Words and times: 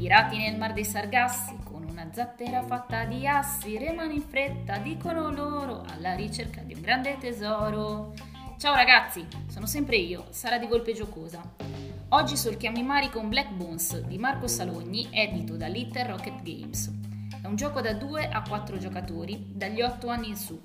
Pirati 0.00 0.38
nel 0.38 0.56
mar 0.56 0.72
dei 0.72 0.86
Sargassi, 0.86 1.58
con 1.62 1.84
una 1.86 2.08
zattera 2.10 2.62
fatta 2.62 3.04
di 3.04 3.26
assi, 3.26 3.76
remano 3.76 4.12
in 4.12 4.22
fretta, 4.22 4.78
dicono 4.78 5.30
loro, 5.30 5.84
alla 5.92 6.14
ricerca 6.14 6.62
di 6.62 6.72
un 6.72 6.80
grande 6.80 7.18
tesoro. 7.18 8.14
Ciao 8.56 8.74
ragazzi, 8.74 9.26
sono 9.50 9.66
sempre 9.66 9.96
io, 9.96 10.24
Sara 10.30 10.56
di 10.56 10.66
Volpe 10.66 10.94
Giocosa. 10.94 11.42
Oggi 12.08 12.38
solchiamo 12.38 12.78
i 12.78 12.82
mari 12.82 13.10
con 13.10 13.28
Black 13.28 13.50
Bones 13.50 14.00
di 14.06 14.16
Marco 14.16 14.46
Salogni, 14.46 15.06
edito 15.10 15.58
da 15.58 15.66
Little 15.66 16.06
Rocket 16.06 16.40
Games. 16.40 16.90
È 17.42 17.46
un 17.46 17.56
gioco 17.56 17.82
da 17.82 17.92
2 17.92 18.26
a 18.26 18.40
4 18.40 18.78
giocatori, 18.78 19.48
dagli 19.52 19.82
8 19.82 20.08
anni 20.08 20.28
in 20.28 20.36
su, 20.36 20.58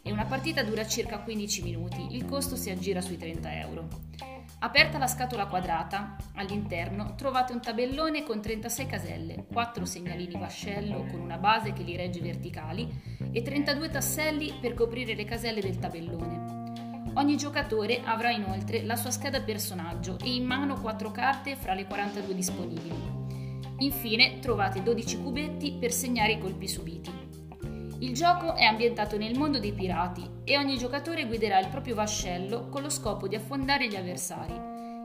e 0.00 0.10
una 0.10 0.24
partita 0.24 0.62
dura 0.62 0.86
circa 0.86 1.18
15 1.18 1.62
minuti, 1.62 2.14
il 2.16 2.24
costo 2.24 2.56
si 2.56 2.70
aggira 2.70 3.02
sui 3.02 3.18
30 3.18 3.54
euro. 3.60 3.88
Aperta 4.60 4.98
la 4.98 5.06
scatola 5.06 5.46
quadrata, 5.46 6.16
all'interno 6.34 7.14
trovate 7.14 7.52
un 7.52 7.60
tabellone 7.60 8.24
con 8.24 8.42
36 8.42 8.86
caselle, 8.86 9.46
4 9.52 9.84
segnalini 9.84 10.36
vascello 10.36 11.04
con 11.04 11.20
una 11.20 11.38
base 11.38 11.72
che 11.72 11.84
li 11.84 11.94
regge 11.94 12.20
verticali 12.20 12.90
e 13.30 13.40
32 13.42 13.88
tasselli 13.88 14.58
per 14.60 14.74
coprire 14.74 15.14
le 15.14 15.24
caselle 15.24 15.60
del 15.60 15.78
tabellone. 15.78 17.12
Ogni 17.14 17.36
giocatore 17.36 18.00
avrà 18.02 18.32
inoltre 18.32 18.82
la 18.82 18.96
sua 18.96 19.12
scheda 19.12 19.40
personaggio 19.42 20.18
e 20.18 20.34
in 20.34 20.44
mano 20.44 20.80
4 20.80 21.12
carte 21.12 21.54
fra 21.54 21.74
le 21.74 21.86
42 21.86 22.34
disponibili. 22.34 23.16
Infine 23.78 24.40
trovate 24.40 24.82
12 24.82 25.22
cubetti 25.22 25.76
per 25.78 25.92
segnare 25.92 26.32
i 26.32 26.40
colpi 26.40 26.66
subiti. 26.66 27.27
Il 28.00 28.14
gioco 28.14 28.54
è 28.54 28.62
ambientato 28.62 29.18
nel 29.18 29.36
mondo 29.36 29.58
dei 29.58 29.72
pirati 29.72 30.24
e 30.44 30.56
ogni 30.56 30.78
giocatore 30.78 31.26
guiderà 31.26 31.58
il 31.58 31.66
proprio 31.66 31.96
vascello 31.96 32.68
con 32.68 32.82
lo 32.82 32.90
scopo 32.90 33.26
di 33.26 33.34
affondare 33.34 33.88
gli 33.88 33.96
avversari. 33.96 34.54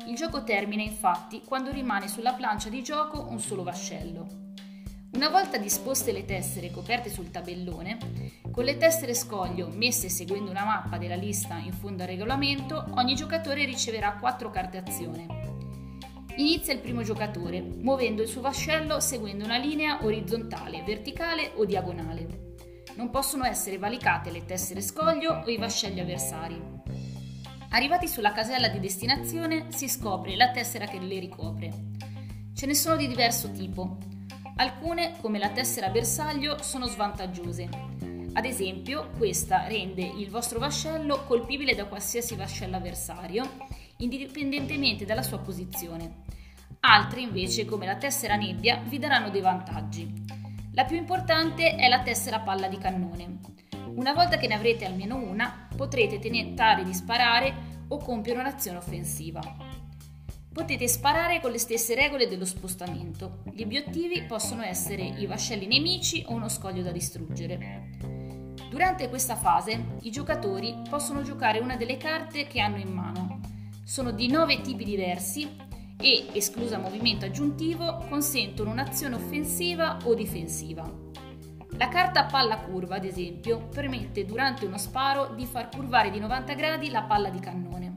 Il 0.08 0.16
gioco 0.16 0.44
termina 0.44 0.84
infatti 0.84 1.42
quando 1.44 1.72
rimane 1.72 2.08
sulla 2.08 2.34
plancia 2.34 2.70
di 2.70 2.84
gioco 2.84 3.26
un 3.28 3.40
solo 3.40 3.64
vascello. 3.64 4.28
Una 5.14 5.30
volta 5.30 5.58
disposte 5.58 6.12
le 6.12 6.26
tessere 6.26 6.70
coperte 6.70 7.10
sul 7.10 7.32
tabellone, 7.32 7.98
con 8.52 8.64
le 8.64 8.78
tessere 8.78 9.16
scoglio 9.16 9.70
messe 9.74 10.08
seguendo 10.08 10.52
una 10.52 10.64
mappa 10.64 11.00
della 11.00 11.16
lista 11.16 11.58
in 11.58 11.74
fondo 11.74 12.04
al 12.04 12.10
regolamento, 12.10 12.86
ogni 12.96 13.16
giocatore 13.16 13.66
riceverà 13.66 14.18
4 14.20 14.52
carte 14.52 14.78
azione. 14.78 15.26
Inizia 16.36 16.74
il 16.74 16.80
primo 16.80 17.02
giocatore, 17.02 17.60
muovendo 17.60 18.22
il 18.22 18.28
suo 18.28 18.42
vascello 18.42 19.00
seguendo 19.00 19.46
una 19.46 19.58
linea 19.58 20.04
orizzontale, 20.04 20.84
verticale 20.84 21.54
o 21.56 21.66
diagonale. 21.66 22.53
Non 22.96 23.10
possono 23.10 23.46
essere 23.46 23.78
valicate 23.78 24.30
le 24.30 24.46
tessere 24.46 24.82
scoglio 24.82 25.42
o 25.44 25.50
i 25.50 25.58
vascelli 25.58 26.00
avversari. 26.00 26.62
Arrivati 27.70 28.08
sulla 28.08 28.34
casella 28.34 28.68
di 28.68 28.80
destinazione 28.80 29.66
si 29.72 29.90
scopre 29.90 30.36
la 30.36 30.52
tessera 30.52 30.86
che 30.86 31.00
le 31.00 31.20
ricopre. 31.20 31.72
Ce 32.56 32.68
ne 32.68 32.76
sono 32.76 32.96
di 32.96 33.08
diverso 33.08 33.52
tipo. 33.52 33.98
Alcune, 34.58 35.16
come 35.20 35.40
la 35.40 35.50
tessera 35.50 35.90
bersaglio, 35.90 36.62
sono 36.62 36.86
svantaggiose. 36.86 37.68
Ad 38.34 38.46
esempio, 38.46 39.10
questa 39.18 39.68
rende 39.68 40.04
il 40.04 40.30
vostro 40.30 40.60
vascello 40.60 41.24
colpibile 41.26 41.74
da 41.74 41.86
qualsiasi 41.86 42.36
vascello 42.36 42.76
avversario, 42.76 43.50
indipendentemente 43.98 45.06
dalla 45.06 45.24
sua 45.24 45.40
posizione. 45.40 46.22
Altre, 46.82 47.22
invece, 47.22 47.66
come 47.66 47.88
la 47.88 47.96
tessera 47.96 48.36
nebbia, 48.36 48.78
vi 48.86 49.00
daranno 49.00 49.30
dei 49.30 49.42
vantaggi. 49.42 50.23
La 50.76 50.86
più 50.86 50.98
importante 50.98 51.76
è 51.76 51.88
la 51.88 52.02
tessera 52.02 52.40
palla 52.40 52.68
di 52.68 52.80
cannone. 52.80 53.38
Una 53.94 54.12
volta 54.12 54.38
che 54.38 54.48
ne 54.48 54.56
avrete 54.56 54.86
almeno 54.86 55.18
una, 55.18 55.68
potrete 55.76 56.18
tentare 56.18 56.84
di 56.84 56.96
sparare 56.96 57.54
o 57.90 57.98
compiere 57.98 58.40
un'azione 58.40 58.80
offensiva. 58.80 59.40
Potete 60.52 60.88
sparare 60.88 61.40
con 61.42 61.52
le 61.52 61.60
stesse 61.60 61.94
regole 61.94 62.28
dello 62.28 62.46
spostamento. 62.46 63.44
Gli 63.54 63.62
obiettivi 63.62 64.24
possono 64.24 64.64
essere 64.64 65.04
i 65.04 65.28
vascelli 65.28 65.68
nemici 65.68 66.24
o 66.26 66.34
uno 66.34 66.50
scoglio 66.50 66.82
da 66.82 66.92
distruggere. 66.92 67.90
Durante 68.68 69.10
questa 69.10 69.36
fase 69.36 69.98
i 70.02 70.10
giocatori 70.10 70.82
possono 70.90 71.22
giocare 71.22 71.60
una 71.60 71.76
delle 71.76 71.98
carte 71.98 72.48
che 72.48 72.60
hanno 72.60 72.78
in 72.78 72.90
mano. 72.92 73.42
Sono 73.84 74.10
di 74.10 74.28
nove 74.28 74.62
tipi 74.62 74.86
diversi 74.86 75.56
e, 76.04 76.28
esclusa 76.34 76.78
movimento 76.78 77.24
aggiuntivo, 77.26 78.04
consentono 78.10 78.72
un'azione 78.72 79.16
offensiva 79.16 79.98
o 80.04 80.14
difensiva. 80.14 80.84
La 81.78 81.88
carta 81.88 82.26
palla 82.26 82.58
curva, 82.58 82.98
ad 82.98 83.06
esempio, 83.06 83.70
permette 83.74 84.26
durante 84.26 84.66
uno 84.66 84.78
sparo 84.78 85.34
di 85.34 85.46
far 85.46 85.70
curvare 85.70 86.12
di 86.12 86.20
90 86.20 86.54
gradi 86.54 86.92
la 86.92 87.04
palla 87.04 87.30
di 87.30 87.40
cannone. 87.40 87.96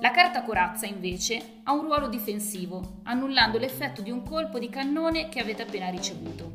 La 0.00 0.10
carta 0.10 0.42
corazza, 0.42 0.86
invece, 0.86 1.60
ha 1.62 1.72
un 1.72 1.82
ruolo 1.82 2.08
difensivo, 2.08 3.00
annullando 3.04 3.58
l'effetto 3.58 4.02
di 4.02 4.10
un 4.10 4.22
colpo 4.22 4.58
di 4.58 4.68
cannone 4.68 5.28
che 5.28 5.40
avete 5.40 5.62
appena 5.62 5.88
ricevuto. 5.88 6.50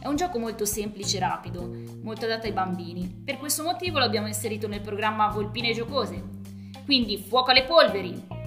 È 0.00 0.06
un 0.06 0.16
gioco 0.16 0.38
molto 0.38 0.64
semplice 0.64 1.18
e 1.18 1.20
rapido, 1.20 1.68
molto 2.02 2.24
adatto 2.24 2.46
ai 2.46 2.52
bambini. 2.52 3.22
Per 3.22 3.36
questo 3.36 3.64
motivo 3.64 3.98
l'abbiamo 3.98 4.28
inserito 4.28 4.66
nel 4.66 4.80
programma 4.80 5.28
Volpine 5.28 5.74
Giocose. 5.74 6.22
Quindi 6.86 7.18
fuoco 7.18 7.50
alle 7.50 7.64
polveri! 7.64 8.39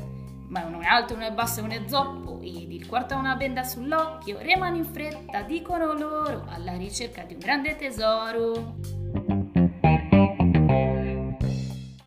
Ma 0.54 0.64
uno 0.66 0.82
è 0.82 0.86
alto, 0.86 1.16
uno 1.16 1.26
è 1.26 1.32
basso 1.32 1.60
e 1.60 1.64
uno 1.64 1.74
è 1.74 1.82
zoppo, 1.88 2.40
ed 2.40 2.72
il 2.72 2.88
quarto 2.88 3.16
ha 3.16 3.18
una 3.18 3.36
benda 3.36 3.64
sull'occhio, 3.64 4.38
remano 4.40 4.76
in 4.76 4.86
fretta, 4.86 5.42
dicono 5.42 5.94
loro, 5.94 6.46
alla 6.48 6.78
ricerca 6.78 7.24
di 7.24 7.34
un 7.34 7.40
grande 7.40 7.76
tesoro. 7.76 8.76